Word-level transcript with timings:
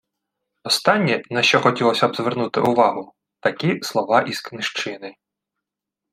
Останнє, 0.63 1.23
на 1.29 1.41
що 1.43 1.61
хотілося 1.61 2.07
б 2.07 2.15
звернути 2.15 2.59
увагу,– 2.61 3.13
такі 3.39 3.79
слова 3.81 4.21
із 4.21 4.41
книжчини: 4.41 5.15